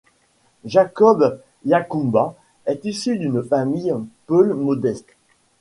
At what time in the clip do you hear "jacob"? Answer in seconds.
0.65-1.41